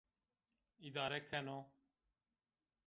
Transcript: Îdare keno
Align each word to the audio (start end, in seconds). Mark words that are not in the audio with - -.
Îdare 0.77 1.19
keno 1.29 1.57